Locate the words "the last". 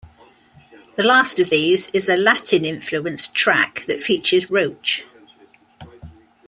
0.95-1.39